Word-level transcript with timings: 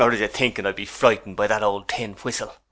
]Or 0.01 0.11
is 0.11 0.19
it 0.19 0.31
thinking 0.33 0.65
I'd 0.65 0.75
be 0.77 0.85
frightened 0.87 1.35
by 1.35 1.45
that 1.45 1.61
old 1.61 1.87
tin 1.87 2.13
whistle? 2.13 2.55